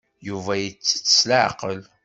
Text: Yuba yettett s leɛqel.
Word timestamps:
Yuba 0.27 0.53
yettett 0.57 1.09
s 1.17 1.19
leɛqel. 1.29 1.79